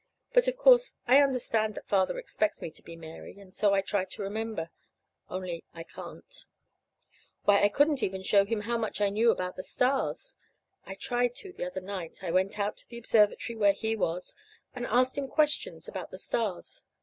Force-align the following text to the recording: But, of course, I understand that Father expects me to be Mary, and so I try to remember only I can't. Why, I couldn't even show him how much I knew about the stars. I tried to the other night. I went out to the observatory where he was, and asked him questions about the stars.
But, 0.33 0.47
of 0.47 0.57
course, 0.57 0.93
I 1.05 1.21
understand 1.21 1.75
that 1.75 1.85
Father 1.87 2.17
expects 2.17 2.59
me 2.59 2.71
to 2.71 2.81
be 2.81 2.95
Mary, 2.95 3.37
and 3.37 3.53
so 3.53 3.75
I 3.75 3.81
try 3.81 4.03
to 4.03 4.21
remember 4.23 4.71
only 5.29 5.63
I 5.75 5.83
can't. 5.83 6.47
Why, 7.43 7.61
I 7.61 7.69
couldn't 7.69 8.01
even 8.01 8.23
show 8.23 8.43
him 8.43 8.61
how 8.61 8.79
much 8.79 8.99
I 8.99 9.09
knew 9.09 9.29
about 9.29 9.57
the 9.57 9.61
stars. 9.61 10.37
I 10.87 10.95
tried 10.95 11.35
to 11.35 11.53
the 11.53 11.65
other 11.67 11.81
night. 11.81 12.23
I 12.23 12.31
went 12.31 12.57
out 12.57 12.77
to 12.77 12.89
the 12.89 12.97
observatory 12.97 13.55
where 13.55 13.73
he 13.73 13.95
was, 13.95 14.33
and 14.73 14.87
asked 14.87 15.19
him 15.19 15.27
questions 15.27 15.87
about 15.87 16.09
the 16.09 16.17
stars. 16.17 16.81